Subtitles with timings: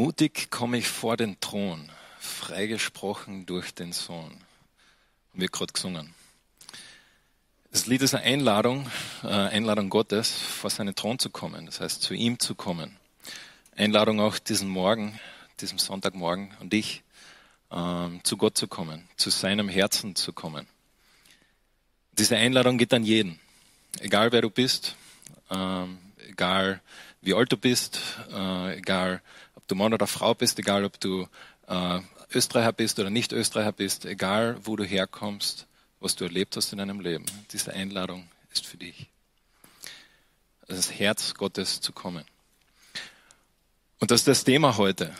[0.00, 4.30] Mutig komme ich vor den Thron, freigesprochen durch den Sohn.
[4.30, 6.14] Haben wir gerade gesungen.
[7.70, 8.90] Das Lied ist eine Einladung,
[9.22, 12.96] äh, Einladung Gottes, vor seinen Thron zu kommen, das heißt zu ihm zu kommen.
[13.76, 15.20] Einladung auch diesen Morgen,
[15.60, 17.02] diesem Sonntagmorgen und dich,
[17.70, 20.66] ähm, zu Gott zu kommen, zu seinem Herzen zu kommen.
[22.12, 23.38] Diese Einladung geht an jeden,
[23.98, 24.96] egal wer du bist,
[25.50, 26.80] ähm, egal
[27.20, 28.00] wie alt du bist,
[28.32, 29.20] äh, egal
[29.70, 31.28] du Mann oder Frau bist, egal ob du
[31.68, 32.00] äh,
[32.32, 35.66] Österreicher bist oder nicht Österreicher bist, egal wo du herkommst,
[36.00, 37.26] was du erlebt hast in deinem Leben.
[37.52, 39.08] Diese Einladung ist für dich.
[40.66, 42.24] Das Herz Gottes zu kommen.
[43.98, 45.14] Und das ist das Thema heute.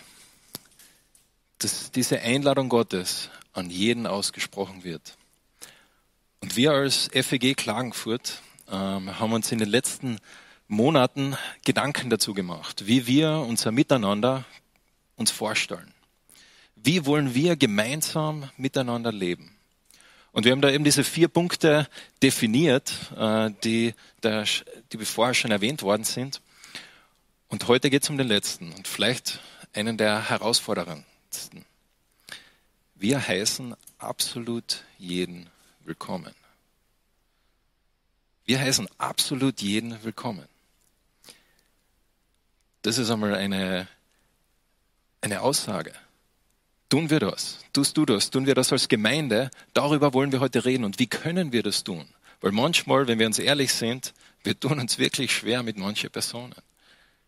[1.59, 5.17] Dass diese Einladung Gottes an jeden ausgesprochen wird.
[6.41, 8.41] Und wir als FEG Klagenfurt
[8.71, 10.19] ähm, haben uns in den letzten
[10.71, 14.45] Monaten Gedanken dazu gemacht, wie wir unser Miteinander
[15.17, 15.93] uns vorstellen.
[16.77, 19.57] Wie wollen wir gemeinsam miteinander leben?
[20.31, 21.89] Und wir haben da eben diese vier Punkte
[22.23, 26.41] definiert, äh, die, die vorher schon erwähnt worden sind.
[27.49, 29.41] Und heute geht es um den letzten und vielleicht
[29.73, 31.65] einen der herausforderndsten.
[32.95, 35.51] Wir heißen absolut jeden
[35.85, 36.33] willkommen.
[38.45, 40.50] Wir heißen absolut jeden willkommen.
[42.83, 43.89] Das ist einmal eine,
[45.21, 45.93] eine Aussage.
[46.89, 47.59] Tun wir das?
[47.73, 48.31] Tust du das?
[48.31, 49.51] Tun wir das als Gemeinde?
[49.75, 50.85] Darüber wollen wir heute reden.
[50.85, 52.09] Und wie können wir das tun?
[52.41, 56.55] Weil manchmal, wenn wir uns ehrlich sind, wir tun uns wirklich schwer mit manchen Personen.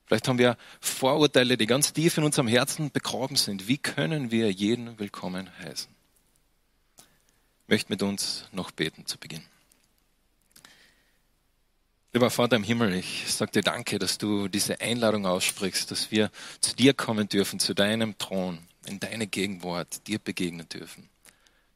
[0.07, 3.69] Vielleicht haben wir Vorurteile, die ganz tief in unserem Herzen begraben sind.
[3.69, 5.95] Wie können wir jeden willkommen heißen?
[6.99, 9.45] Ich möchte mit uns noch beten zu Beginn.
[12.15, 16.31] Lieber Vater im Himmel, ich sage dir danke, dass du diese Einladung aussprichst, dass wir
[16.61, 21.09] zu dir kommen dürfen, zu deinem Thron, in deine Gegenwart, dir begegnen dürfen.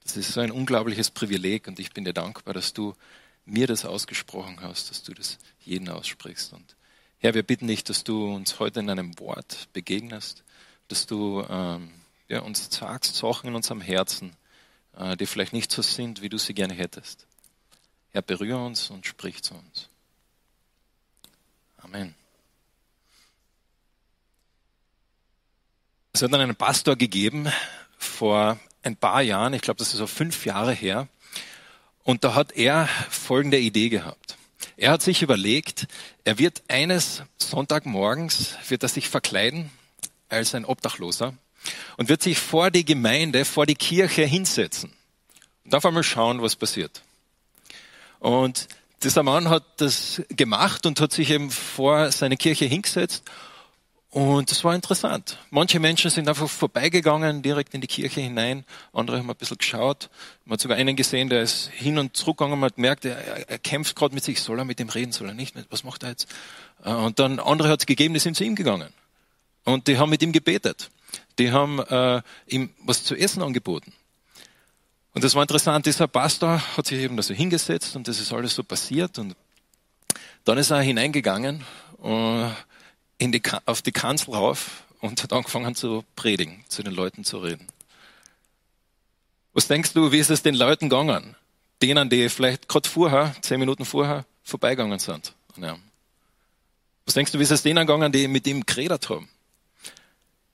[0.02, 2.94] Das ist so ein unglaubliches Privileg und ich bin dir dankbar, dass du
[3.46, 6.52] mir das ausgesprochen hast, dass du das jeden aussprichst.
[6.52, 6.76] Und
[7.16, 10.44] Herr, wir bitten dich, dass du uns heute in einem Wort begegnest,
[10.88, 11.88] dass du ähm,
[12.28, 14.36] ja, uns sagst Sachen in unserem Herzen,
[14.98, 17.26] äh, die vielleicht nicht so sind, wie du sie gerne hättest.
[18.10, 19.88] Herr, berühre uns und sprich zu uns.
[21.86, 22.16] Amen.
[26.12, 27.46] Es hat dann einen Pastor gegeben
[27.96, 31.06] vor ein paar Jahren, ich glaube, das ist so fünf Jahre her,
[32.02, 34.36] und da hat er folgende Idee gehabt.
[34.76, 35.86] Er hat sich überlegt,
[36.24, 39.70] er wird eines Sonntagmorgens, wird er sich verkleiden
[40.28, 41.34] als ein Obdachloser
[41.98, 44.92] und wird sich vor die Gemeinde, vor die Kirche hinsetzen
[45.64, 47.02] und auf einmal schauen, was passiert.
[48.18, 48.66] Und
[49.02, 53.24] dieser Mann hat das gemacht und hat sich eben vor seine Kirche hingesetzt.
[54.10, 55.38] Und das war interessant.
[55.50, 58.64] Manche Menschen sind einfach vorbeigegangen, direkt in die Kirche hinein.
[58.94, 60.08] Andere haben ein bisschen geschaut.
[60.46, 62.58] Man hat sogar einen gesehen, der ist hin und zurückgegangen.
[62.58, 64.40] Man hat gemerkt, er, er kämpft gerade mit sich.
[64.40, 65.12] Soll er mit dem reden?
[65.12, 65.54] Soll er nicht?
[65.68, 66.28] Was macht er jetzt?
[66.82, 68.88] Äh, und dann andere hat es gegeben, die sind zu ihm gegangen.
[69.64, 70.88] Und die haben mit ihm gebetet.
[71.38, 73.92] Die haben äh, ihm was zu essen angeboten.
[75.16, 78.34] Und das war interessant, dieser Pastor hat sich eben da so hingesetzt und das ist
[78.34, 79.34] alles so passiert und
[80.44, 81.64] dann ist er hineingegangen
[82.04, 82.50] uh,
[83.16, 87.38] in die, auf die Kanzel rauf und hat angefangen zu predigen, zu den Leuten zu
[87.38, 87.66] reden.
[89.54, 91.34] Was denkst du, wie ist es den Leuten gegangen?
[91.80, 95.32] Denen, die vielleicht gerade vorher, zehn Minuten vorher, vorbeigegangen sind
[97.06, 99.30] Was denkst du, wie ist es denen gegangen, die mit ihm geredet haben?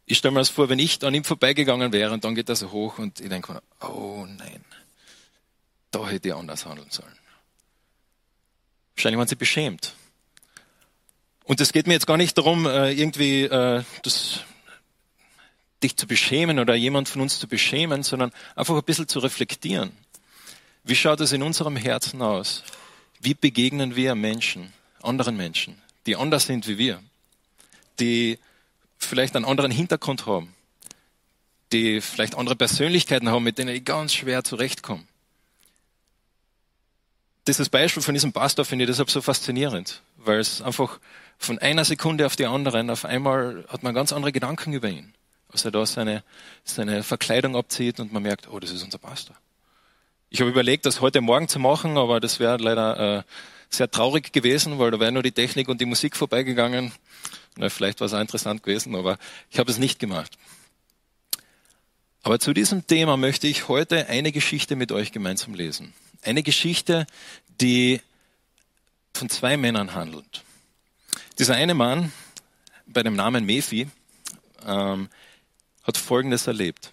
[0.07, 2.57] Ich stelle mir das vor, wenn ich an ihm vorbeigegangen wäre und dann geht er
[2.57, 4.65] so hoch und ich denke, oh nein,
[5.91, 7.17] da hätte ich anders handeln sollen.
[8.97, 9.95] Wahrscheinlich waren sie beschämt.
[11.45, 14.41] Und es geht mir jetzt gar nicht darum, äh, irgendwie äh, das,
[15.83, 19.93] dich zu beschämen oder jemand von uns zu beschämen, sondern einfach ein bisschen zu reflektieren.
[20.85, 22.65] Wie schaut es in unserem Herzen aus?
[23.21, 27.03] Wie begegnen wir Menschen, anderen Menschen, die anders sind wie wir,
[28.01, 28.39] die
[29.05, 30.55] vielleicht einen anderen Hintergrund haben,
[31.73, 35.05] die vielleicht andere Persönlichkeiten haben, mit denen ich ganz schwer zurechtkomme.
[37.47, 41.01] Dieses Beispiel von diesem Pastor finde ich deshalb so faszinierend, weil es einfach
[41.39, 45.13] von einer Sekunde auf die andere auf einmal hat man ganz andere Gedanken über ihn.
[45.49, 46.23] Als er da seine,
[46.65, 49.37] seine Verkleidung abzieht und man merkt, oh, das ist unser Pastor.
[50.31, 53.23] Ich habe überlegt, das heute Morgen zu machen, aber das wäre leider äh,
[53.69, 56.93] sehr traurig gewesen, weil da wäre nur die Technik und die Musik vorbeigegangen.
[57.57, 59.19] Na, vielleicht war es interessant gewesen, aber
[59.51, 60.39] ich habe es nicht gemacht.
[62.23, 65.93] Aber zu diesem Thema möchte ich heute eine Geschichte mit euch gemeinsam lesen.
[66.23, 67.07] Eine Geschichte,
[67.61, 68.01] die
[69.13, 70.45] von zwei Männern handelt.
[71.39, 72.13] Dieser eine Mann
[72.87, 73.89] bei dem Namen Mephi,
[74.67, 75.09] ähm,
[75.83, 76.93] hat Folgendes erlebt.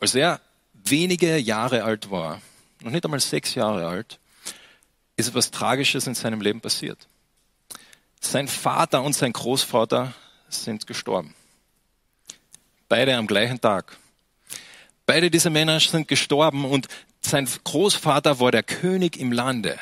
[0.00, 0.40] Als er
[0.72, 2.40] wenige Jahre alt war,
[2.82, 4.18] noch nicht einmal sechs Jahre alt,
[5.16, 7.08] ist etwas Tragisches in seinem Leben passiert.
[8.20, 10.14] Sein Vater und sein Großvater
[10.48, 11.34] sind gestorben.
[12.88, 13.96] Beide am gleichen Tag.
[15.06, 16.88] Beide diese Männer sind gestorben und
[17.20, 19.78] sein Großvater war der König im Lande.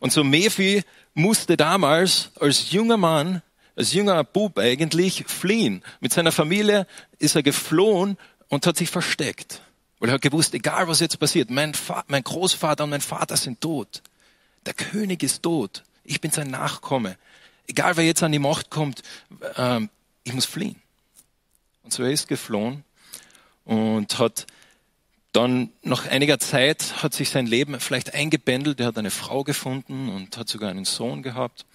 [0.00, 0.82] Und so Mephi
[1.14, 3.42] musste damals als junger Mann,
[3.76, 5.82] als junger Bub eigentlich fliehen.
[6.00, 6.86] Mit seiner Familie
[7.18, 8.16] ist er geflohen
[8.48, 9.62] und hat sich versteckt.
[9.98, 11.72] Weil er hat gewusst, egal was jetzt passiert, mein,
[12.08, 14.02] mein Großvater und mein Vater sind tot.
[14.66, 15.84] Der König ist tot.
[16.04, 17.16] Ich bin sein Nachkomme.
[17.66, 19.02] Egal wer jetzt an die Macht kommt,
[19.56, 19.90] ähm,
[20.24, 20.76] ich muss fliehen.
[21.82, 22.84] Und so er ist geflohen
[23.64, 24.46] und hat
[25.32, 28.80] dann nach einiger Zeit hat sich sein Leben vielleicht eingebändelt.
[28.80, 31.66] Er hat eine Frau gefunden und hat sogar einen Sohn gehabt.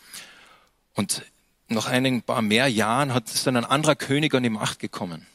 [0.94, 1.24] Und
[1.68, 5.26] nach einigen paar mehr Jahren hat ist dann ein anderer König an die Macht gekommen.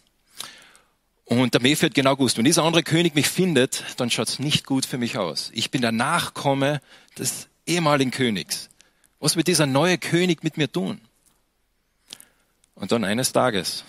[1.25, 4.39] Und der Mephi hat genau gewusst, wenn dieser andere König mich findet, dann schaut es
[4.39, 5.51] nicht gut für mich aus.
[5.55, 6.81] Ich bin der Nachkomme
[7.19, 8.70] des ehemaligen Königs.
[9.21, 11.01] Was wird dieser neue König mit mir tun?
[12.75, 13.85] Und dann eines Tages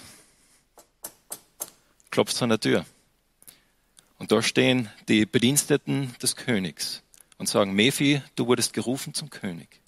[2.11, 2.85] klopft es an der Tür.
[4.17, 7.01] Und da stehen die Bediensteten des Königs
[7.37, 9.79] und sagen, Mephi, du wurdest gerufen zum König.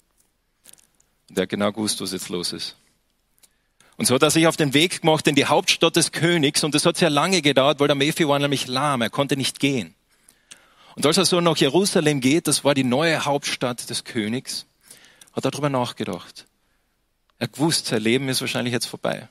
[1.28, 2.76] Und er hat genau gewusst, was jetzt los ist.
[3.96, 6.74] Und so hat er sich auf den Weg gemacht in die Hauptstadt des Königs und
[6.74, 9.94] es hat sehr lange gedauert, weil der Mephi war nämlich lahm, er konnte nicht gehen.
[10.96, 14.66] Und als er so nach Jerusalem geht, das war die neue Hauptstadt des Königs,
[15.34, 16.46] hat er darüber nachgedacht.
[17.38, 19.28] Er gewusst, sein Leben ist wahrscheinlich jetzt vorbei.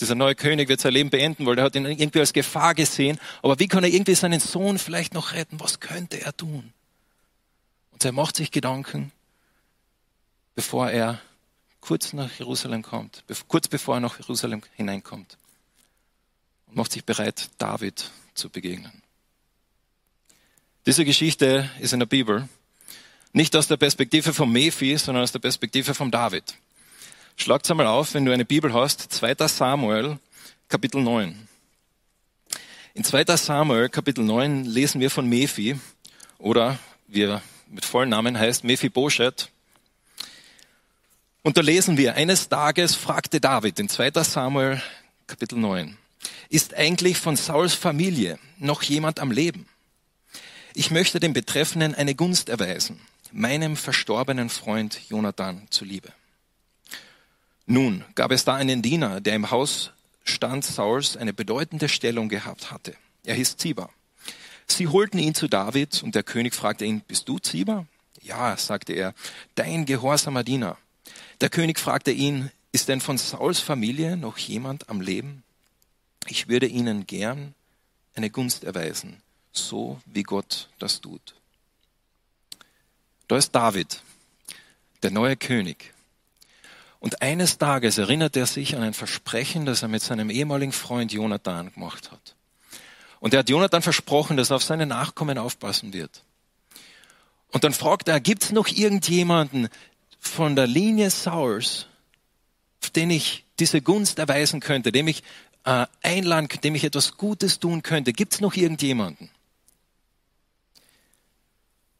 [0.00, 3.18] Dieser neue König wird sein Leben beenden, weil er hat ihn irgendwie als Gefahr gesehen.
[3.42, 5.58] Aber wie kann er irgendwie seinen Sohn vielleicht noch retten?
[5.60, 6.72] Was könnte er tun?
[7.92, 9.10] Und er macht sich Gedanken,
[10.54, 11.20] bevor er
[11.80, 15.36] kurz nach Jerusalem kommt, kurz bevor er nach Jerusalem hineinkommt.
[16.66, 19.02] Und macht sich bereit, David zu begegnen.
[20.86, 22.48] Diese Geschichte ist in der Bibel
[23.32, 26.54] nicht aus der Perspektive von Mephi, sondern aus der Perspektive von David.
[27.36, 29.46] Schlag's einmal auf, wenn du eine Bibel hast, 2.
[29.46, 30.18] Samuel,
[30.68, 31.48] Kapitel 9.
[32.94, 33.36] In 2.
[33.36, 35.78] Samuel, Kapitel 9, lesen wir von Mephi,
[36.38, 39.50] oder wie er mit vollen Namen heißt, Mephi Boschet.
[41.42, 44.10] Und da lesen wir, eines Tages fragte David in 2.
[44.24, 44.82] Samuel,
[45.26, 45.96] Kapitel 9,
[46.48, 49.68] ist eigentlich von Sauls Familie noch jemand am Leben?
[50.74, 53.00] Ich möchte dem Betreffenden eine Gunst erweisen,
[53.32, 56.12] meinem verstorbenen Freund Jonathan zuliebe.
[57.66, 59.92] Nun gab es da einen Diener, der im Haus
[60.24, 62.94] stand Sauls eine bedeutende Stellung gehabt hatte.
[63.24, 63.90] Er hieß Ziba.
[64.66, 67.86] Sie holten ihn zu David und der König fragte ihn, bist du Ziba?
[68.22, 69.14] Ja, sagte er,
[69.54, 70.76] dein gehorsamer Diener.
[71.40, 75.42] Der König fragte ihn, ist denn von Sauls Familie noch jemand am Leben?
[76.26, 77.54] Ich würde ihnen gern
[78.14, 79.22] eine Gunst erweisen,
[79.52, 81.34] so wie Gott das tut.
[83.28, 84.02] Da ist David,
[85.02, 85.92] der neue König.
[86.98, 91.12] Und eines Tages erinnert er sich an ein Versprechen, das er mit seinem ehemaligen Freund
[91.12, 92.34] Jonathan gemacht hat.
[93.20, 96.24] Und er hat Jonathan versprochen, dass er auf seine Nachkommen aufpassen wird.
[97.52, 99.68] Und dann fragt er, gibt es noch irgendjemanden
[100.18, 101.86] von der Linie Sauls,
[102.96, 105.22] den ich diese Gunst erweisen könnte, dem ich
[105.64, 108.12] äh, einladen, dem ich etwas Gutes tun könnte?
[108.12, 109.30] Gibt es noch irgendjemanden?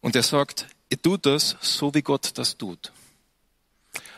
[0.00, 2.92] Und er sagt, ihr tut das so, wie Gott das tut.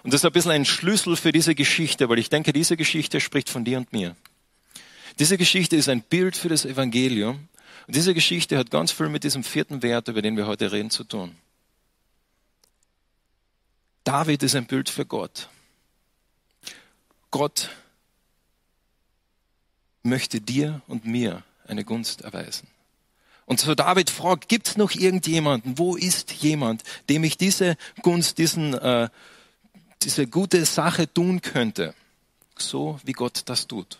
[0.02, 3.20] Und das ist ein bisschen ein Schlüssel für diese Geschichte, weil ich denke, diese Geschichte
[3.20, 4.16] spricht von dir und mir.
[5.18, 7.48] Diese Geschichte ist ein Bild für das Evangelium.
[7.86, 10.90] Und diese Geschichte hat ganz viel mit diesem vierten Wert, über den wir heute reden,
[10.90, 11.36] zu tun.
[14.04, 15.48] David ist ein Bild für Gott.
[17.30, 17.70] Gott
[20.02, 22.66] möchte dir und mir eine Gunst erweisen.
[23.50, 25.76] Und so David fragt, gibt es noch irgendjemanden?
[25.76, 29.08] Wo ist jemand, dem ich diese Gunst, diesen äh,
[30.02, 31.92] diese gute Sache tun könnte,
[32.56, 33.98] so wie Gott das tut.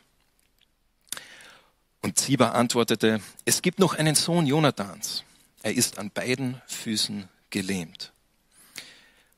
[2.00, 5.24] Und Ziba antwortete, es gibt noch einen Sohn Jonathans.
[5.64, 8.12] Er ist an beiden Füßen gelähmt.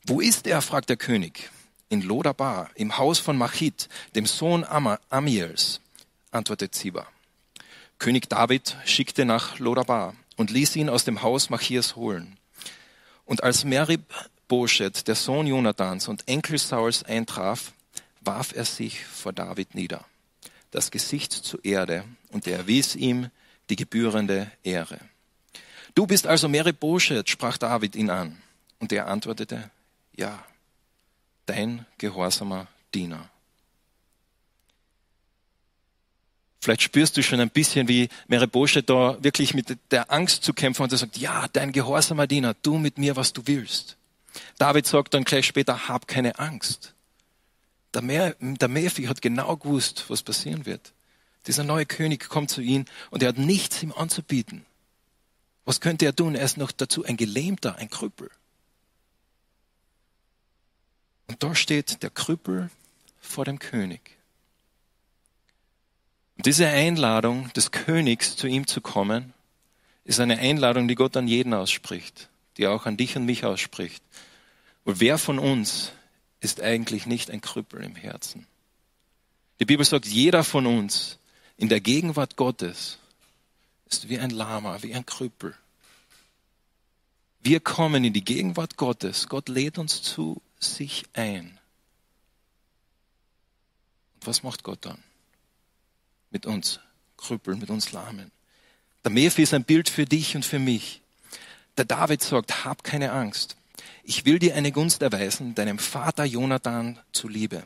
[0.04, 0.60] Wo ist er?
[0.60, 1.50] fragt der König.
[1.88, 4.62] In Lodabar, im Haus von Machit, dem Sohn
[5.08, 5.80] Amiels,
[6.30, 7.08] antwortet Ziba.
[8.02, 12.36] König David schickte nach Lodabar und ließ ihn aus dem Haus Machias holen.
[13.26, 14.12] Und als Merib
[14.48, 17.72] Boschet, der Sohn Jonathans und Enkel Sauls eintraf,
[18.20, 20.04] warf er sich vor David nieder,
[20.72, 23.30] das Gesicht zur Erde, und er erwies ihm
[23.70, 24.98] die gebührende Ehre.
[25.94, 28.42] Du bist also Boschet, sprach David ihn an.
[28.80, 29.70] Und er antwortete,
[30.16, 30.44] ja,
[31.46, 33.30] dein gehorsamer Diener.
[36.62, 40.84] Vielleicht spürst du schon ein bisschen, wie Merebosche da wirklich mit der Angst zu kämpfen
[40.84, 43.96] und er sagt, ja, dein gehorsamer Diener, tu mit mir, was du willst.
[44.58, 46.94] David sagt dann gleich später, hab keine Angst.
[47.92, 50.92] Der Mephi hat genau gewusst, was passieren wird.
[51.48, 54.64] Dieser neue König kommt zu ihm und er hat nichts ihm anzubieten.
[55.64, 56.36] Was könnte er tun?
[56.36, 58.30] Er ist noch dazu ein Gelähmter, ein Krüppel.
[61.26, 62.70] Und da steht der Krüppel
[63.20, 64.16] vor dem König.
[66.36, 69.32] Diese Einladung des Königs, zu ihm zu kommen,
[70.04, 74.02] ist eine Einladung, die Gott an jeden ausspricht, die auch an dich und mich ausspricht.
[74.84, 75.92] Und wer von uns
[76.40, 78.46] ist eigentlich nicht ein Krüppel im Herzen?
[79.60, 81.18] Die Bibel sagt, jeder von uns
[81.56, 82.98] in der Gegenwart Gottes
[83.88, 85.54] ist wie ein Lama, wie ein Krüppel.
[87.40, 89.28] Wir kommen in die Gegenwart Gottes.
[89.28, 91.58] Gott lädt uns zu sich ein.
[94.14, 95.02] Und was macht Gott dann?
[96.32, 96.80] Mit uns
[97.16, 98.32] Krüppeln, mit uns Lahmen.
[99.04, 101.02] Der Mephi ist ein Bild für dich und für mich.
[101.76, 103.56] Der David sagt, hab keine Angst.
[104.02, 107.64] Ich will dir eine Gunst erweisen, deinem Vater Jonathan zuliebe.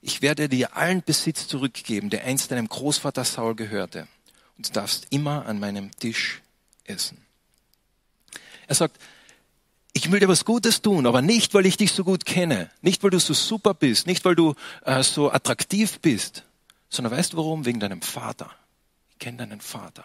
[0.00, 4.08] Ich werde dir allen Besitz zurückgeben, der einst deinem Großvater Saul gehörte.
[4.56, 6.40] Und du darfst immer an meinem Tisch
[6.84, 7.18] essen.
[8.66, 8.98] Er sagt,
[9.92, 13.02] ich will dir was Gutes tun, aber nicht, weil ich dich so gut kenne, nicht,
[13.02, 16.44] weil du so super bist, nicht, weil du äh, so attraktiv bist,
[16.88, 17.64] sondern weißt du warum?
[17.64, 18.50] Wegen deinem Vater.
[19.10, 20.04] Ich kenne deinen Vater.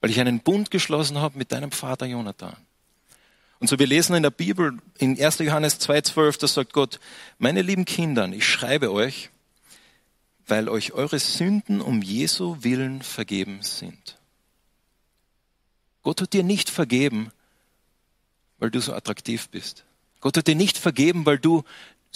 [0.00, 2.56] Weil ich einen Bund geschlossen habe mit deinem Vater Jonathan.
[3.58, 5.38] Und so wir lesen in der Bibel, in 1.
[5.38, 7.00] Johannes 2,12, da sagt Gott,
[7.38, 9.30] meine lieben Kindern, ich schreibe euch,
[10.46, 14.18] weil euch eure Sünden um Jesu Willen vergeben sind.
[16.02, 17.32] Gott hat dir nicht vergeben,
[18.58, 19.84] weil du so attraktiv bist.
[20.20, 21.64] Gott hat dir nicht vergeben, weil du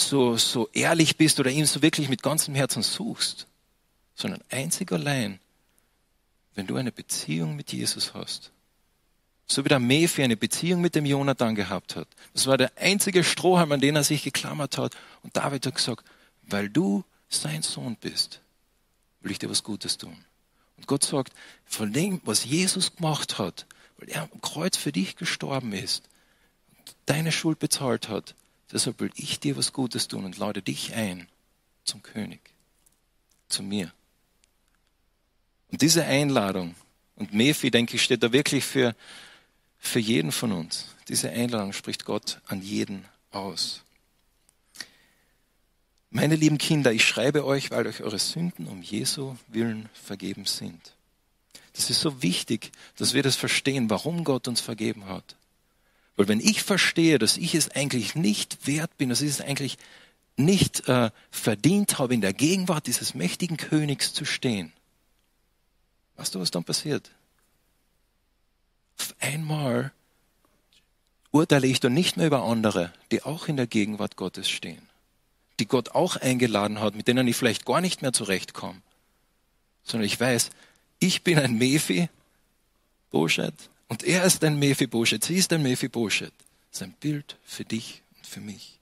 [0.00, 3.47] so, so ehrlich bist oder ihn so wirklich mit ganzem Herzen suchst,
[4.14, 5.40] sondern einzig allein,
[6.54, 8.50] wenn du eine Beziehung mit Jesus hast.
[9.47, 12.07] So wie der Mephi eine Beziehung mit dem Jonathan gehabt hat.
[12.35, 14.97] Das war der einzige Strohhalm, an den er sich geklammert hat.
[15.23, 16.04] Und David hat gesagt,
[16.42, 18.40] weil du sein Sohn bist,
[19.21, 20.16] will ich dir was Gutes tun.
[20.76, 21.33] Und Gott sagt,
[21.64, 23.66] von dem, was Jesus gemacht hat,
[23.99, 26.09] weil er am Kreuz für dich gestorben ist,
[27.07, 28.35] deine Schuld bezahlt hat,
[28.72, 31.28] deshalb will ich dir was Gutes tun und lade dich ein
[31.84, 32.40] zum König,
[33.48, 33.92] zu mir.
[35.70, 36.74] Und diese Einladung,
[37.16, 38.96] und Mephi, denke ich, steht da wirklich für,
[39.78, 40.86] für jeden von uns.
[41.08, 43.82] Diese Einladung spricht Gott an jeden aus.
[46.08, 50.94] Meine lieben Kinder, ich schreibe euch, weil euch eure Sünden um Jesu Willen vergeben sind.
[51.72, 55.36] Das ist so wichtig, dass wir das verstehen, warum Gott uns vergeben hat.
[56.20, 59.78] Weil wenn ich verstehe, dass ich es eigentlich nicht wert bin, dass ich es eigentlich
[60.36, 64.70] nicht äh, verdient habe, in der Gegenwart dieses mächtigen Königs zu stehen,
[66.16, 67.10] weißt du, was dann passiert?
[68.98, 69.92] Auf einmal
[71.30, 74.86] urteile ich dann nicht mehr über andere, die auch in der Gegenwart Gottes stehen,
[75.58, 78.82] die Gott auch eingeladen hat, mit denen ich vielleicht gar nicht mehr zurechtkomme,
[79.84, 80.50] sondern ich weiß,
[80.98, 82.10] ich bin ein Mephi,
[83.08, 86.32] Boschet, und er ist ein Mephibosheth, sie ist ein Mephibosheth.
[86.70, 88.78] Das ist ein Bild für dich und für mich.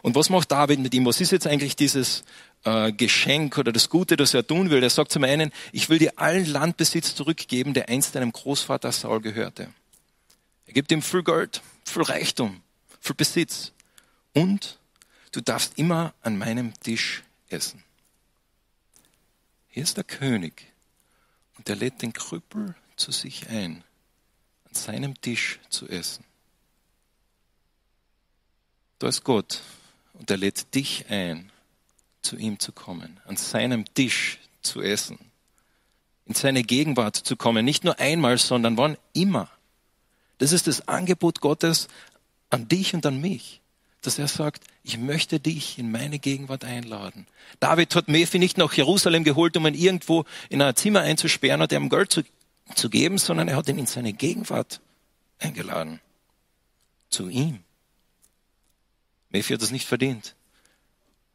[0.00, 1.04] Und was macht David mit ihm?
[1.04, 2.24] Was ist jetzt eigentlich dieses
[2.64, 4.82] äh, Geschenk oder das Gute, das er tun will?
[4.82, 9.20] Er sagt zum einen, ich will dir allen Landbesitz zurückgeben, der einst deinem Großvater Saul
[9.20, 9.68] gehörte.
[10.64, 12.62] Er gibt ihm viel Geld, viel Reichtum,
[13.00, 13.72] viel Besitz.
[14.32, 14.78] Und
[15.32, 17.84] du darfst immer an meinem Tisch essen.
[19.68, 20.72] Hier ist der König
[21.58, 23.84] und er lädt den Krüppel zu sich ein,
[24.66, 26.24] an seinem Tisch zu essen.
[28.98, 29.60] Da ist Gott
[30.14, 31.50] und er lädt dich ein,
[32.22, 35.18] zu ihm zu kommen, an seinem Tisch zu essen,
[36.26, 39.50] in seine Gegenwart zu kommen, nicht nur einmal, sondern wann immer.
[40.38, 41.88] Das ist das Angebot Gottes
[42.50, 43.60] an dich und an mich,
[44.00, 47.26] dass er sagt, ich möchte dich in meine Gegenwart einladen.
[47.60, 51.72] David hat Mephi nicht nach Jerusalem geholt, um ihn irgendwo in ein Zimmer einzusperren und
[51.72, 52.24] ihm Geld
[52.74, 54.80] zu geben, sondern er hat ihn in seine Gegenwart
[55.38, 56.00] eingeladen.
[57.10, 57.62] Zu ihm.
[59.30, 60.34] Mephi hat das nicht verdient.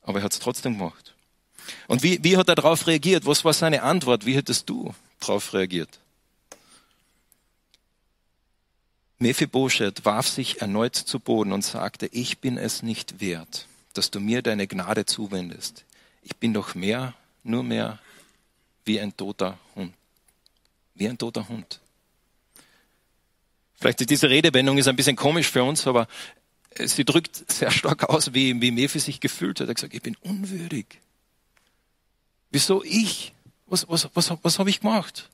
[0.02, 1.14] Aber er hat es trotzdem gemacht.
[1.88, 3.26] Und wie, wie hat er darauf reagiert?
[3.26, 4.26] Was war seine Antwort?
[4.26, 6.00] Wie hättest du darauf reagiert?
[9.20, 14.22] Mephibosheth warf sich erneut zu Boden und sagte, ich bin es nicht wert, dass du
[14.22, 15.84] mir deine Gnade zuwendest.
[16.24, 18.00] Ich bin doch mehr, nur mehr
[18.86, 19.94] wie ein toter Hund
[21.00, 21.80] wie ein toter Hund.
[23.76, 26.08] Vielleicht ist diese Redewendung ist ein bisschen komisch für uns, aber
[26.78, 29.68] sie drückt sehr stark aus, wie, wie Mephi sich gefühlt hat.
[29.68, 31.00] Er hat gesagt, ich bin unwürdig.
[32.52, 33.34] Wieso ich?
[33.68, 35.30] Was, was, was, was habe ich gemacht?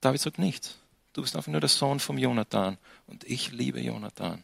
[0.00, 0.76] David sagt nichts.
[1.12, 4.42] Du bist einfach nur der Sohn vom Jonathan und ich liebe Jonathan.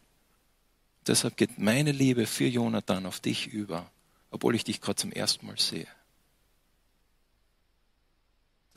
[1.06, 3.90] Deshalb geht meine Liebe für Jonathan auf dich über,
[4.30, 5.86] obwohl ich dich gerade zum ersten Mal sehe.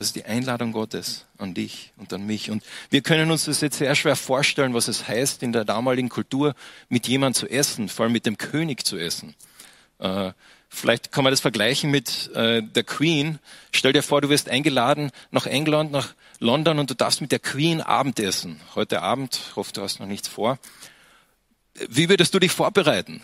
[0.00, 2.50] Das ist die Einladung Gottes an dich und an mich.
[2.50, 6.08] Und wir können uns das jetzt sehr schwer vorstellen, was es heißt, in der damaligen
[6.08, 6.54] Kultur
[6.88, 9.34] mit jemandem zu essen, vor allem mit dem König zu essen.
[9.98, 10.32] Äh,
[10.70, 13.40] vielleicht kann man das vergleichen mit äh, der Queen.
[13.72, 17.38] Stell dir vor, du wirst eingeladen nach England, nach London und du darfst mit der
[17.38, 18.58] Queen Abendessen.
[18.74, 20.58] Heute Abend, hoffe, du hast noch nichts vor.
[21.90, 23.22] Wie würdest du dich vorbereiten?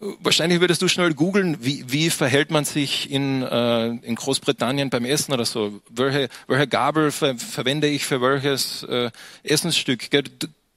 [0.00, 5.04] Wahrscheinlich würdest du schnell googeln, wie, wie verhält man sich in, äh, in Großbritannien beim
[5.04, 5.80] Essen oder so.
[5.90, 9.10] Welche, welche Gabel ver, verwende ich für welches äh,
[9.42, 10.08] Essensstück?
[10.08, 10.22] Du,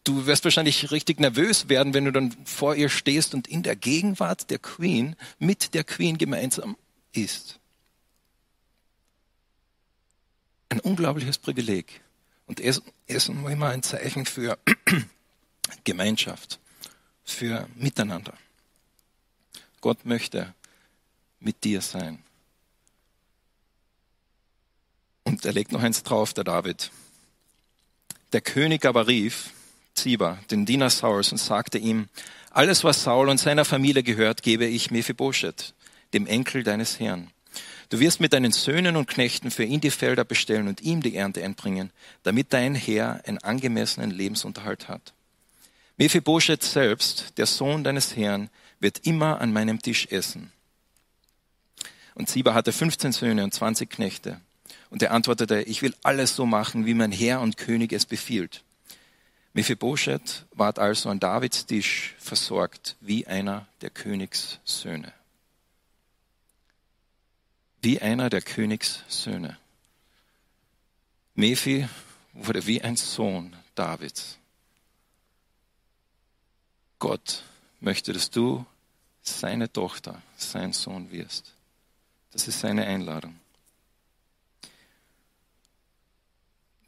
[0.03, 3.75] du wirst wahrscheinlich richtig nervös werden, wenn du dann vor ihr stehst und in der
[3.75, 6.75] Gegenwart der Queen mit der Queen gemeinsam
[7.13, 7.59] isst.
[10.69, 12.01] Ein unglaubliches Privileg.
[12.47, 14.57] Und Essen, Essen war immer ein Zeichen für
[15.83, 16.59] Gemeinschaft,
[17.23, 18.33] für Miteinander.
[19.81, 20.53] Gott möchte
[21.39, 22.19] mit dir sein.
[25.23, 26.91] Und er legt noch eins drauf, der David.
[28.33, 29.51] Der König aber rief
[29.93, 32.07] Ziba, den Diener Sauls, und sagte ihm,
[32.49, 35.73] alles, was Saul und seiner Familie gehört, gebe ich Mephibosheth,
[36.13, 37.31] dem Enkel deines Herrn.
[37.89, 41.15] Du wirst mit deinen Söhnen und Knechten für ihn die Felder bestellen und ihm die
[41.15, 41.91] Ernte einbringen,
[42.23, 45.13] damit dein Herr einen angemessenen Lebensunterhalt hat.
[45.97, 50.51] Mephibosheth selbst, der Sohn deines Herrn, wird immer an meinem Tisch essen.
[52.15, 54.41] Und Ziba hatte 15 Söhne und 20 Knechte.
[54.89, 58.63] Und er antwortete, ich will alles so machen, wie mein Herr und König es befiehlt.
[59.53, 65.13] Mephibosheth ward also an Davids Tisch versorgt wie einer der Königssöhne.
[67.81, 69.57] Wie einer der Königssöhne.
[71.35, 71.87] Mephi
[72.33, 74.37] wurde wie ein Sohn Davids.
[77.01, 77.43] Gott
[77.79, 78.63] möchte, dass du
[79.23, 81.53] seine Tochter, sein Sohn wirst.
[82.31, 83.37] Das ist seine Einladung.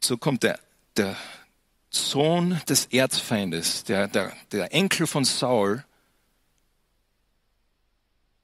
[0.00, 0.58] So kommt der,
[0.96, 1.16] der
[1.90, 5.84] Sohn des Erzfeindes, der, der, der Enkel von Saul,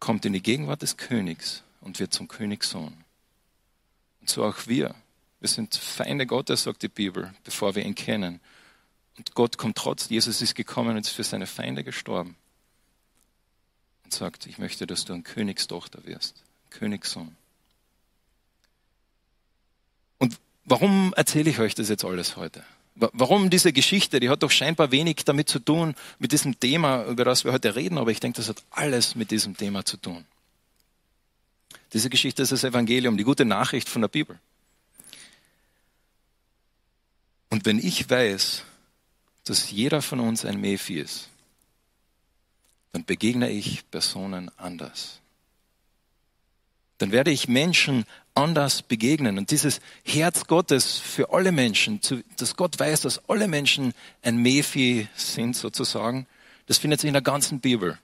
[0.01, 3.05] kommt in die Gegenwart des Königs und wird zum Königssohn.
[4.21, 4.95] Und so auch wir.
[5.39, 8.41] Wir sind Feinde Gottes, sagt die Bibel, bevor wir ihn kennen.
[9.21, 12.37] Und Gott kommt trotz, Jesus ist gekommen und ist für seine Feinde gestorben
[14.03, 17.37] und sagt, ich möchte, dass du ein Königstochter wirst, ein Königssohn.
[20.17, 22.65] Und warum erzähle ich euch das jetzt alles heute?
[22.95, 24.21] Warum diese Geschichte?
[24.21, 27.77] Die hat doch scheinbar wenig damit zu tun, mit diesem Thema, über das wir heute
[27.77, 30.25] reden, aber ich denke, das hat alles mit diesem Thema zu tun.
[31.93, 34.41] Diese Geschichte ist das Evangelium, die gute Nachricht von der Bibel.
[37.51, 38.65] Und wenn ich weiß,
[39.44, 41.29] dass jeder von uns ein Mephi ist,
[42.92, 45.20] dann begegne ich Personen anders.
[46.98, 49.38] Dann werde ich Menschen anders begegnen.
[49.38, 52.00] Und dieses Herz Gottes für alle Menschen,
[52.37, 56.26] dass Gott weiß, dass alle Menschen ein Mephi sind sozusagen,
[56.66, 57.98] das findet sich in der ganzen Bibel.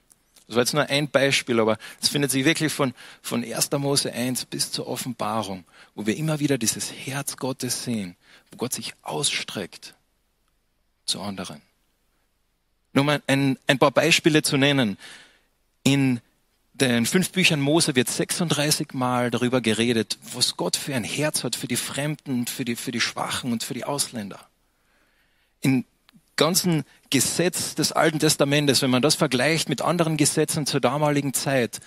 [0.47, 3.71] Das war jetzt nur ein Beispiel, aber es findet sich wirklich von, von 1.
[3.73, 8.15] Mose 1 bis zur Offenbarung, wo wir immer wieder dieses Herz Gottes sehen,
[8.51, 9.93] wo Gott sich ausstreckt
[11.07, 11.61] zu anderen.
[12.93, 14.97] Nur mal ein, ein paar Beispiele zu nennen.
[15.83, 16.21] In
[16.73, 21.55] den fünf Büchern Mose wird 36 Mal darüber geredet, was Gott für ein Herz hat
[21.55, 24.39] für die Fremden, für die, für die Schwachen und für die Ausländer.
[25.61, 25.85] Im
[26.35, 31.79] ganzen Gesetz des Alten Testamentes, wenn man das vergleicht mit anderen Gesetzen zur damaligen Zeit,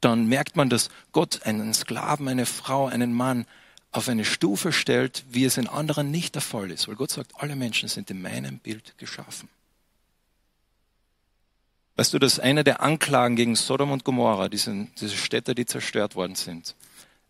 [0.00, 3.46] dann merkt man, dass Gott einen Sklaven, eine Frau, einen Mann
[3.98, 6.88] auf eine Stufe stellt, wie es in anderen nicht der Fall ist.
[6.88, 9.48] Weil Gott sagt, alle Menschen sind in meinem Bild geschaffen.
[11.96, 16.14] Weißt du, dass eine der Anklagen gegen Sodom und Gomorra, diese, diese Städte, die zerstört
[16.14, 16.76] worden sind,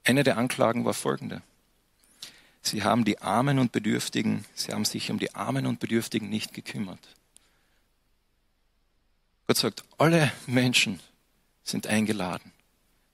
[0.04, 1.42] eine der Anklagen war folgende.
[2.60, 6.52] Sie haben die Armen und Bedürftigen, sie haben sich um die Armen und Bedürftigen nicht
[6.52, 7.00] gekümmert.
[9.46, 11.00] Gott sagt, alle Menschen
[11.64, 12.52] sind eingeladen.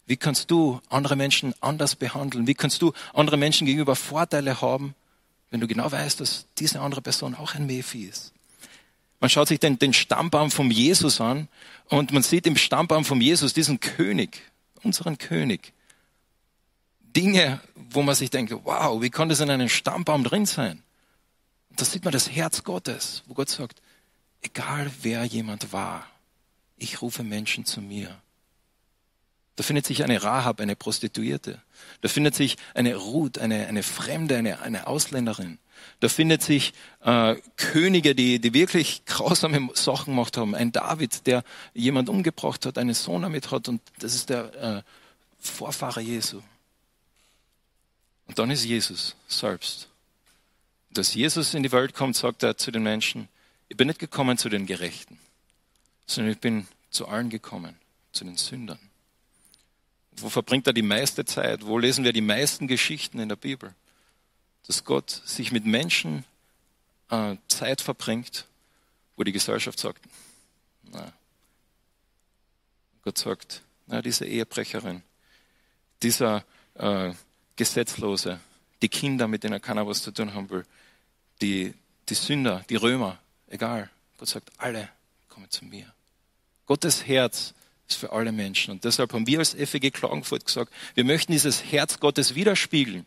[0.07, 2.47] Wie kannst du andere Menschen anders behandeln?
[2.47, 4.95] Wie kannst du andere Menschen gegenüber Vorteile haben,
[5.51, 8.33] wenn du genau weißt, dass diese andere Person auch ein Mephi ist?
[9.21, 11.49] Man schaut sich den, den Stammbaum vom Jesus an
[11.88, 14.43] und man sieht im Stammbaum vom Jesus diesen König,
[14.83, 15.73] unseren König.
[17.01, 20.83] Dinge, wo man sich denkt, wow, wie kann das in einem Stammbaum drin sein?
[21.71, 23.81] Und da sieht man das Herz Gottes, wo Gott sagt,
[24.43, 26.07] egal wer jemand war,
[26.77, 28.21] ich rufe Menschen zu mir.
[29.57, 31.61] Da findet sich eine Rahab, eine Prostituierte.
[32.01, 35.59] Da findet sich eine Ruth, eine, eine Fremde, eine, eine Ausländerin.
[36.01, 40.55] Da findet sich äh, Könige, die, die wirklich grausame Sachen gemacht haben.
[40.55, 44.83] Ein David, der jemand umgebracht hat, einen Sohn damit hat und das ist der äh,
[45.40, 46.40] Vorfahre Jesu.
[48.27, 49.88] Und dann ist Jesus selbst.
[50.90, 53.29] Dass Jesus in die Welt kommt, sagt er zu den Menschen,
[53.69, 55.19] ich bin nicht gekommen zu den Gerechten,
[56.07, 57.77] sondern ich bin zu allen gekommen,
[58.12, 58.79] zu den Sündern.
[60.16, 61.66] Wo verbringt er die meiste Zeit?
[61.66, 63.74] Wo lesen wir die meisten Geschichten in der Bibel?
[64.66, 66.24] Dass Gott sich mit Menschen
[67.11, 68.46] äh, Zeit verbringt,
[69.16, 70.03] wo die Gesellschaft sagt,
[70.90, 71.12] na.
[73.03, 75.03] Gott sagt, na, diese Ehebrecherin,
[76.03, 77.12] dieser äh,
[77.57, 78.40] Gesetzlose,
[78.83, 80.64] die Kinder, mit denen keiner was zu tun haben will,
[81.40, 81.74] die,
[82.09, 83.90] die Sünder, die Römer, egal.
[84.18, 84.88] Gott sagt, alle
[85.29, 85.92] kommen zu mir.
[86.66, 87.55] Gottes Herz
[87.88, 88.73] ist für alle Menschen.
[88.73, 93.07] Und deshalb haben wir als FEG Klagenfurt gesagt, wir möchten dieses Herz Gottes widerspiegeln.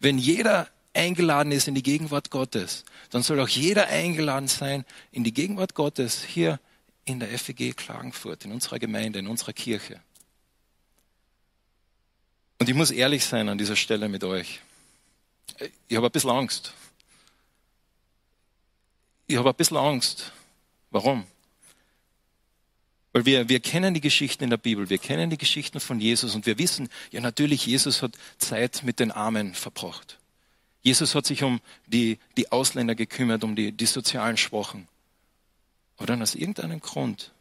[0.00, 5.24] Wenn jeder eingeladen ist in die Gegenwart Gottes, dann soll auch jeder eingeladen sein in
[5.24, 6.58] die Gegenwart Gottes hier
[7.04, 10.00] in der FEG Klagenfurt, in unserer Gemeinde, in unserer Kirche.
[12.58, 14.60] Und ich muss ehrlich sein an dieser Stelle mit euch.
[15.86, 16.74] Ich habe ein bisschen Angst.
[19.26, 20.32] Ich habe ein bisschen Angst.
[20.90, 21.26] Warum?
[23.12, 26.34] Weil wir, wir kennen die Geschichten in der Bibel, wir kennen die Geschichten von Jesus
[26.34, 30.18] und wir wissen, ja natürlich, Jesus hat Zeit mit den Armen verbracht.
[30.82, 34.88] Jesus hat sich um die, die Ausländer gekümmert, um die, die sozialen Schwachen.
[35.96, 37.32] Aber dann aus irgendeinem Grund,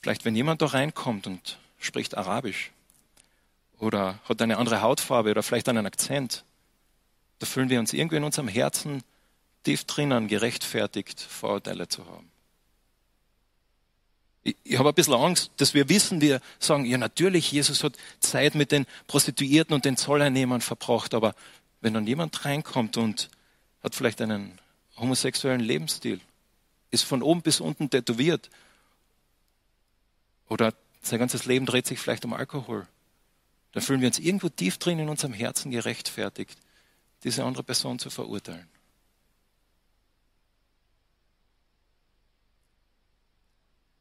[0.00, 2.70] vielleicht wenn jemand da reinkommt und spricht Arabisch
[3.78, 6.44] oder hat eine andere Hautfarbe oder vielleicht einen Akzent,
[7.38, 9.02] da fühlen wir uns irgendwie in unserem Herzen
[9.64, 12.30] tief drinnen gerechtfertigt, Vorurteile zu haben.
[14.48, 17.96] Ich, ich habe ein bisschen Angst, dass wir wissen, wir sagen, ja natürlich, Jesus hat
[18.20, 21.34] Zeit mit den Prostituierten und den Zolleinnehmern verbracht, aber
[21.80, 23.28] wenn dann jemand reinkommt und
[23.82, 24.58] hat vielleicht einen
[24.96, 26.20] homosexuellen Lebensstil,
[26.90, 28.48] ist von oben bis unten tätowiert
[30.48, 32.86] oder sein ganzes Leben dreht sich vielleicht um Alkohol,
[33.72, 36.58] dann fühlen wir uns irgendwo tief drin in unserem Herzen gerechtfertigt,
[37.22, 38.66] diese andere Person zu verurteilen.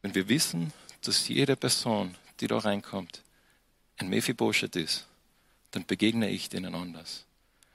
[0.08, 3.24] Wenn wir wissen, dass jede Person, die da reinkommt,
[3.98, 5.06] ein Mephibosheth ist,
[5.72, 7.26] dann begegne ich denen anders.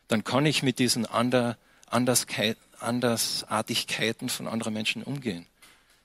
[0.08, 1.58] Dann kann ich mit diesen Ander,
[1.90, 5.44] Andersartigkeiten von anderen Menschen umgehen.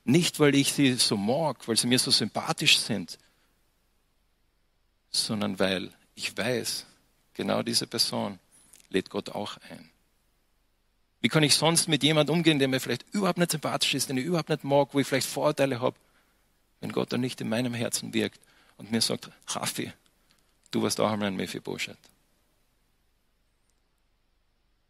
[0.04, 3.18] Nicht, weil ich sie so mag, weil sie mir so sympathisch sind,
[5.10, 6.86] sondern weil ich weiß,
[7.36, 8.38] genau diese Person
[8.90, 9.90] lädt Gott auch ein.
[11.22, 14.18] Wie kann ich sonst mit jemandem umgehen, der mir vielleicht überhaupt nicht sympathisch ist, den
[14.18, 15.96] ich überhaupt nicht mag, wo ich vielleicht Vorurteile habe?
[16.80, 18.40] Wenn Gott dann nicht in meinem Herzen wirkt
[18.78, 19.92] und mir sagt, Raffi,
[20.72, 21.98] du warst auch einmal ein Mephibosheth.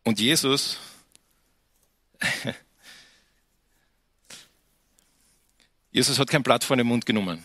[0.03, 0.77] Und Jesus,
[5.91, 7.43] Jesus hat kein Blatt vor den Mund genommen.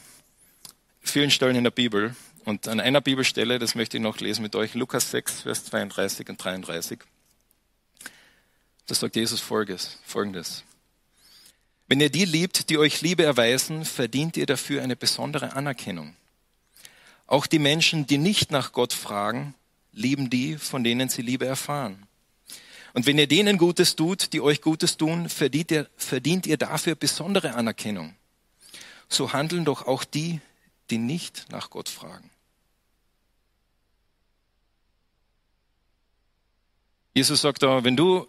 [1.00, 2.14] Vielen Stellen in der Bibel.
[2.44, 6.28] Und an einer Bibelstelle, das möchte ich noch lesen mit euch, Lukas 6, Vers 32
[6.28, 7.00] und 33.
[8.87, 9.98] Da sagt Jesus Folgendes.
[10.05, 10.64] folgendes.
[11.88, 16.16] Wenn ihr die liebt, die euch Liebe erweisen, verdient ihr dafür eine besondere Anerkennung.
[17.27, 19.55] Auch die Menschen, die nicht nach Gott fragen,
[19.92, 22.07] lieben die, von denen sie Liebe erfahren.
[22.95, 26.95] Und wenn ihr denen Gutes tut, die euch Gutes tun, verdient ihr, verdient ihr dafür
[26.95, 28.14] besondere Anerkennung.
[29.09, 30.40] So handeln doch auch die,
[30.90, 32.31] die nicht nach Gott fragen.
[37.14, 38.27] Jesus sagt da, wenn du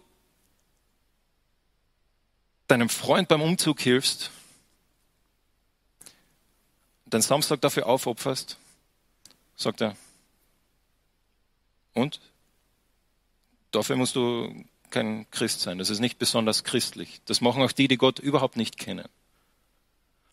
[2.66, 4.30] deinem Freund beim Umzug hilfst,
[7.06, 8.58] deinen Samstag dafür aufopferst,
[9.56, 9.96] sagt er,
[11.92, 12.20] und?
[13.70, 15.78] Dafür musst du kein Christ sein.
[15.78, 17.20] Das ist nicht besonders christlich.
[17.24, 19.08] Das machen auch die, die Gott überhaupt nicht kennen.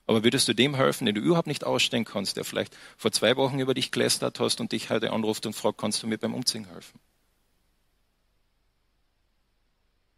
[0.07, 3.37] Aber würdest du dem helfen, den du überhaupt nicht ausstehen kannst, der vielleicht vor zwei
[3.37, 6.33] Wochen über dich gelästert hast und dich heute anruft und fragt, kannst du mir beim
[6.33, 6.99] Umziehen helfen?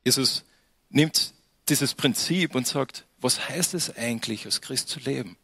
[0.04, 0.44] Jesus
[0.90, 1.33] nimmt
[1.70, 5.38] dieses Prinzip und sagt, was heißt es eigentlich, als Christ zu leben?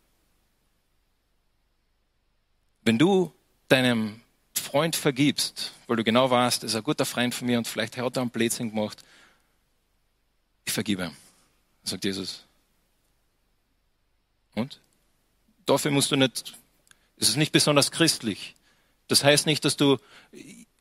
[2.81, 3.33] Wenn du
[3.67, 4.21] deinem
[4.53, 7.97] Freund vergibst, weil du genau weißt, er ist ein guter Freund von mir und vielleicht
[7.97, 9.03] hat er einen Blödsinn gemacht,
[10.65, 11.15] ich vergebe ihm,
[11.83, 12.45] sagt Jesus.
[14.55, 14.79] Und?
[15.65, 16.53] Dafür musst du nicht,
[17.17, 18.55] es ist nicht besonders christlich.
[19.07, 19.97] Das heißt nicht, dass du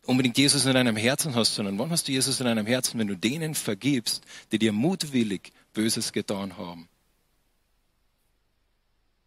[0.08, 3.08] unbedingt Jesus in deinem Herzen hast, sondern wann hast du Jesus in deinem Herzen, wenn
[3.08, 6.88] du denen vergibst, die dir mutwillig Böses getan haben.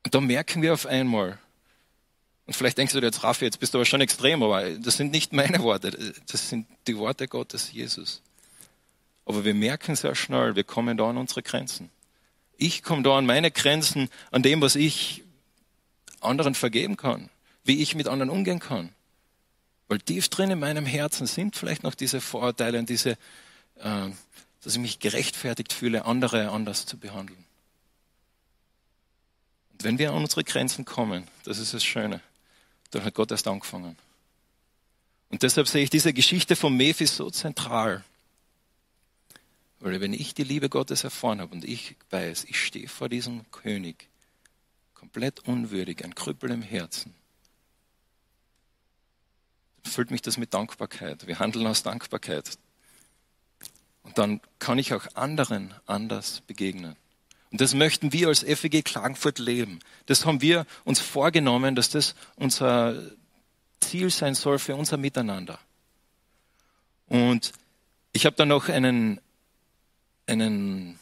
[0.03, 1.37] Und da merken wir auf einmal,
[2.51, 4.97] Und vielleicht denkst du dir jetzt, Raffi, jetzt bist du aber schon extrem, aber das
[4.97, 5.91] sind nicht meine Worte,
[6.29, 8.21] das sind die Worte Gottes, Jesus.
[9.25, 11.89] Aber wir merken sehr schnell, wir kommen da an unsere Grenzen.
[12.57, 15.23] Ich komme da an meine Grenzen, an dem, was ich
[16.19, 17.29] anderen vergeben kann,
[17.63, 18.89] wie ich mit anderen umgehen kann.
[19.91, 23.17] Weil tief drin in meinem Herzen sind vielleicht noch diese Vorurteile und diese,
[23.75, 24.09] äh,
[24.61, 27.43] dass ich mich gerechtfertigt fühle, andere anders zu behandeln.
[29.73, 32.21] Und wenn wir an unsere Grenzen kommen, das ist das Schöne,
[32.91, 33.97] dann hat Gott erst angefangen.
[35.27, 38.05] Und deshalb sehe ich diese Geschichte von Mephi so zentral.
[39.81, 43.43] Weil wenn ich die Liebe Gottes erfahren habe und ich weiß, ich stehe vor diesem
[43.51, 44.07] König,
[44.93, 47.13] komplett unwürdig, ein Krüppel im Herzen,
[49.83, 51.27] füllt mich das mit Dankbarkeit.
[51.27, 52.57] Wir handeln aus Dankbarkeit.
[54.03, 56.95] Und dann kann ich auch anderen anders begegnen.
[57.51, 59.79] Und das möchten wir als FEG Klagenfurt leben.
[60.05, 62.95] Das haben wir uns vorgenommen, dass das unser
[63.81, 65.59] Ziel sein soll für unser Miteinander.
[67.07, 67.51] Und
[68.13, 69.19] ich habe da noch einen,
[70.27, 70.97] einen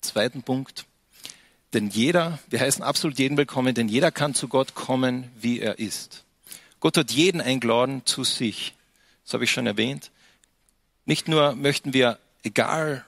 [0.00, 0.86] zweiten Punkt.
[1.76, 5.78] Denn jeder, wir heißen absolut jeden willkommen, denn jeder kann zu Gott kommen, wie er
[5.78, 6.24] ist.
[6.80, 8.72] Gott hat jeden eingeladen zu sich.
[9.24, 10.10] Das habe ich schon erwähnt.
[11.04, 13.04] Nicht nur möchten wir, egal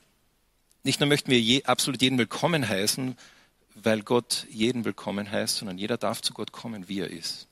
[0.83, 3.16] nicht nur möchten wir je, absolut jeden willkommen heißen,
[3.74, 7.46] weil Gott jeden willkommen heißt, sondern jeder darf zu Gott kommen, wie er ist.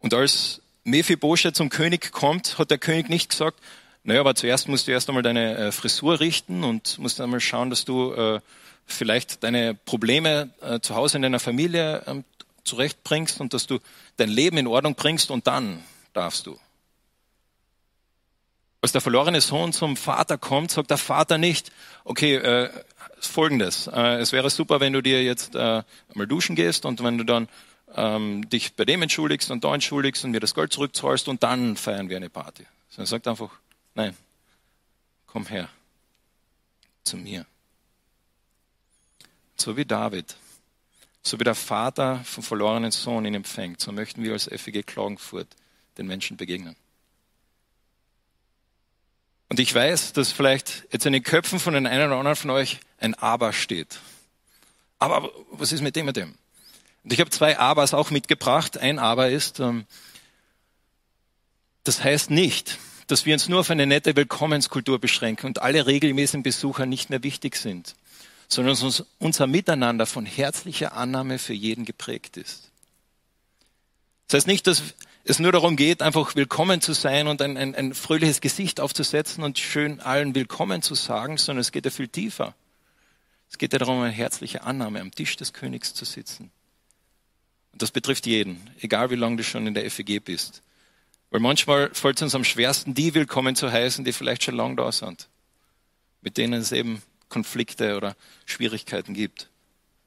[0.00, 3.58] Und als Mephibosheth zum König kommt, hat der König nicht gesagt,
[4.04, 7.70] naja, aber zuerst musst du erst einmal deine äh, Frisur richten und musst einmal schauen,
[7.70, 8.40] dass du äh,
[8.84, 12.24] vielleicht deine Probleme äh, zu Hause in deiner Familie ähm,
[12.64, 13.78] zurechtbringst und dass du
[14.16, 16.58] dein Leben in Ordnung bringst und dann darfst du.
[18.80, 21.70] Als der verlorene Sohn zum Vater kommt, sagt der Vater nicht,
[22.04, 22.70] okay, äh,
[23.20, 27.18] folgendes, äh, es wäre super, wenn du dir jetzt äh, einmal duschen gehst und wenn
[27.18, 27.48] du dann
[27.94, 31.76] ähm, dich bei dem entschuldigst und da entschuldigst und mir das Geld zurückzahlst und dann
[31.76, 32.64] feiern wir eine Party.
[32.90, 33.50] Sondern er sagt einfach,
[33.94, 34.16] nein,
[35.26, 35.68] komm her
[37.04, 37.46] zu mir.
[39.56, 40.36] So wie David,
[41.22, 45.48] so wie der Vater vom verlorenen Sohn ihn empfängt, so möchten wir als FEG Klagenfurt
[45.98, 46.76] den Menschen begegnen.
[49.48, 52.50] Und ich weiß, dass vielleicht jetzt in den Köpfen von den einen oder anderen von
[52.50, 54.00] euch ein Aber steht.
[54.98, 56.34] Aber was ist mit dem und dem?
[57.04, 58.78] Und ich habe zwei Abers auch mitgebracht.
[58.78, 59.86] Ein Aber ist, ähm,
[61.84, 66.42] das heißt nicht, dass wir uns nur auf eine nette Willkommenskultur beschränken und alle regelmäßigen
[66.42, 67.94] Besucher nicht mehr wichtig sind,
[68.48, 72.70] sondern dass unser Miteinander von herzlicher Annahme für jeden geprägt ist.
[74.28, 74.82] Das heißt nicht, dass
[75.24, 79.44] es nur darum geht, einfach willkommen zu sein und ein, ein, ein fröhliches Gesicht aufzusetzen
[79.44, 82.54] und schön allen willkommen zu sagen, sondern es geht ja viel tiefer.
[83.50, 86.50] Es geht ja darum, eine herzliche Annahme am Tisch des Königs zu sitzen.
[87.72, 90.62] Und das betrifft jeden, egal wie lange du schon in der FEG bist.
[91.32, 94.76] Weil manchmal fällt es uns am schwersten, die willkommen zu heißen, die vielleicht schon lange
[94.76, 95.30] da sind.
[96.20, 99.48] Mit denen es eben Konflikte oder Schwierigkeiten gibt.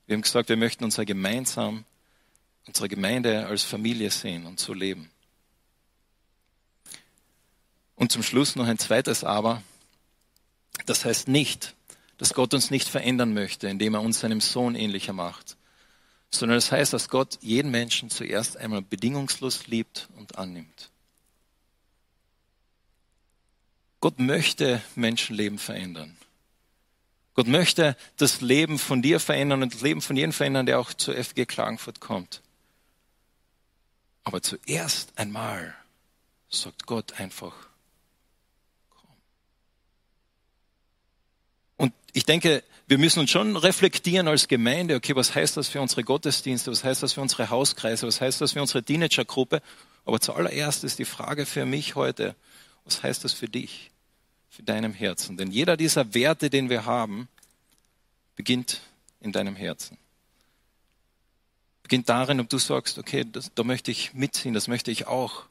[0.06, 1.84] Wir haben gesagt, wir möchten uns ja gemeinsam
[2.68, 5.10] unsere Gemeinde als Familie sehen und so leben.
[7.96, 9.64] Und zum Schluss noch ein zweites Aber.
[10.86, 11.74] Das heißt nicht,
[12.20, 15.58] dass Gott uns nicht verändern möchte, indem er uns seinem Sohn ähnlicher macht,
[16.30, 20.92] sondern das heißt, dass Gott jeden Menschen zuerst einmal bedingungslos liebt und annimmt.
[24.06, 26.16] Gott möchte Menschenleben verändern.
[27.34, 30.94] Gott möchte das Leben von dir verändern und das Leben von jedem verändern, der auch
[30.94, 32.44] zur FG Klagenfurt kommt.
[34.24, 35.74] Aber zuerst einmal
[36.50, 37.56] sagt Gott einfach,
[38.92, 39.10] komm.
[41.78, 45.82] Und ich denke, wir müssen uns schon reflektieren als Gemeinde, okay, was heißt das für
[45.82, 49.64] unsere Gottesdienste, was heißt das für unsere Hauskreise, was heißt das für unsere Teenagergruppe?
[50.06, 52.36] Aber zuallererst ist die Frage für mich heute,
[52.84, 53.90] was heißt das für dich,
[54.56, 55.38] für deinem Herzen?
[55.38, 57.28] Denn jeder dieser Werte, den wir haben,
[58.36, 58.82] beginnt
[59.20, 59.98] in deinem Herzen
[61.86, 65.44] beginnt darin, ob du sagst, okay, das, da möchte ich mitziehen, das möchte ich auch.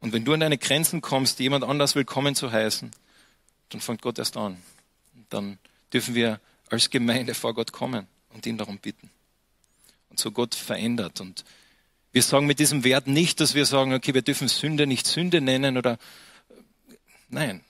[0.00, 2.90] Und wenn du an deine Grenzen kommst, jemand anders willkommen zu heißen,
[3.68, 4.56] dann fängt Gott erst an.
[5.28, 5.58] Dann
[5.92, 9.10] dürfen wir als Gemeinde vor Gott kommen und ihn darum bitten.
[10.08, 11.20] Und so Gott verändert.
[11.20, 11.44] Und
[12.12, 15.42] wir sagen mit diesem Wert nicht, dass wir sagen, okay, wir dürfen Sünde nicht Sünde
[15.42, 15.98] nennen oder,
[17.28, 17.64] nein.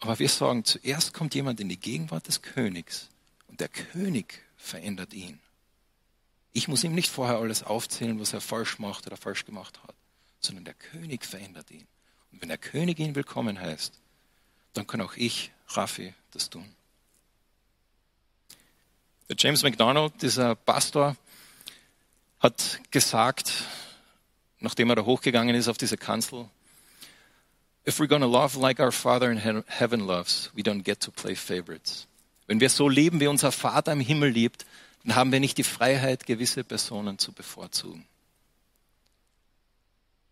[0.00, 3.08] Aber wir sagen, zuerst kommt jemand in die Gegenwart des Königs
[3.48, 5.40] und der König verändert ihn.
[6.52, 9.94] Ich muss ihm nicht vorher alles aufzählen, was er falsch macht oder falsch gemacht hat,
[10.40, 11.86] sondern der König verändert ihn.
[12.32, 14.00] Und wenn der König ihn willkommen heißt,
[14.72, 16.74] dann kann auch ich, Raffi, das tun.
[19.28, 21.16] Der James McDonald, dieser Pastor,
[22.40, 23.52] hat gesagt,
[24.58, 26.48] nachdem er da hochgegangen ist auf diese Kanzel,
[27.86, 31.34] If we're gonna love like our Father in heaven loves, we don't get to play
[31.34, 32.06] favorites.
[32.46, 34.66] Wenn wir so leben, wie unser Vater im Himmel liebt,
[35.04, 38.06] dann haben wir nicht die Freiheit, gewisse Personen zu bevorzugen.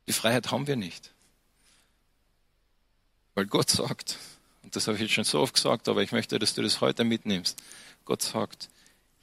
[0.07, 1.13] Die Freiheit haben wir nicht.
[3.35, 4.19] Weil Gott sagt,
[4.63, 6.81] und das habe ich jetzt schon so oft gesagt, aber ich möchte, dass du das
[6.81, 7.63] heute mitnimmst.
[8.05, 8.69] Gott sagt,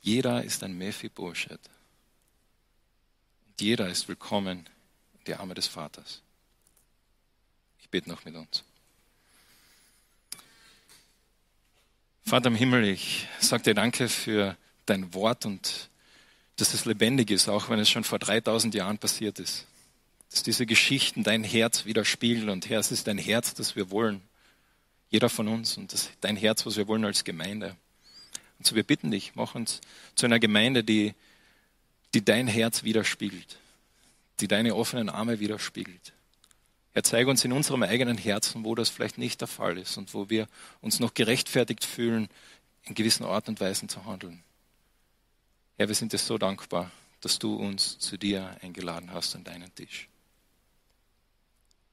[0.01, 1.59] jeder ist ein Mephibosheth.
[3.47, 4.69] Und jeder ist willkommen
[5.17, 6.21] in die Arme des Vaters.
[7.95, 8.65] Bete noch mit uns.
[12.25, 15.89] Vater im Himmel, ich sage dir danke für dein Wort und
[16.57, 19.65] dass es lebendig ist, auch wenn es schon vor 3000 Jahren passiert ist.
[20.29, 24.21] Dass diese Geschichten dein Herz widerspiegeln und Herr, es ist dein Herz, das wir wollen.
[25.09, 27.77] Jeder von uns und das dein Herz, was wir wollen als Gemeinde.
[28.57, 29.79] Und so wir bitten dich, mach uns
[30.15, 31.13] zu einer Gemeinde, die,
[32.13, 33.57] die dein Herz widerspiegelt,
[34.41, 36.11] die deine offenen Arme widerspiegelt.
[36.95, 40.13] Herr, zeige uns in unserem eigenen Herzen, wo das vielleicht nicht der Fall ist und
[40.13, 40.47] wo wir
[40.79, 42.29] uns noch gerechtfertigt fühlen,
[42.83, 44.41] in gewissen Art und Weisen zu handeln.
[45.77, 49.75] Herr, wir sind dir so dankbar, dass du uns zu dir eingeladen hast an deinen
[49.75, 50.07] Tisch.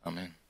[0.03, 0.42] Amen.